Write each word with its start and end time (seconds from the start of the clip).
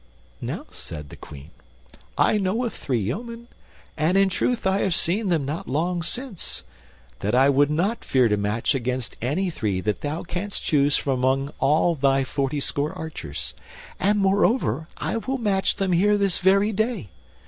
"Now," 0.41 0.65
said 0.71 1.09
the 1.09 1.15
Queen, 1.15 1.51
"I 2.17 2.39
know 2.39 2.65
of 2.65 2.73
three 2.73 2.97
yeomen, 2.99 3.47
and 3.95 4.17
in 4.17 4.29
truth 4.29 4.65
I 4.65 4.79
have 4.79 4.95
seen 4.95 5.29
them 5.29 5.45
not 5.45 5.67
long 5.67 6.01
since, 6.01 6.63
that 7.19 7.35
I 7.35 7.49
would 7.51 7.69
not 7.69 8.03
fear 8.03 8.27
to 8.27 8.35
match 8.35 8.73
against 8.73 9.15
any 9.21 9.51
three 9.51 9.79
that 9.81 10.01
thou 10.01 10.23
canst 10.23 10.63
choose 10.63 10.97
from 10.97 11.19
among 11.19 11.53
all 11.59 11.93
thy 11.93 12.23
fortyscore 12.23 12.93
archers; 12.97 13.53
and, 13.99 14.17
moreover, 14.17 14.87
I 14.97 15.17
will 15.17 15.37
match 15.37 15.75
them 15.75 15.91
here 15.91 16.17
this 16.17 16.39
very 16.39 16.71
day. 16.71 17.09